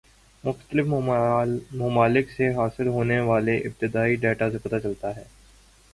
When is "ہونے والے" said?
2.87-3.57